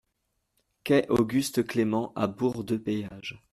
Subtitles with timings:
[0.83, 3.39] Quai Auguste Clément à Bourg-de-Péage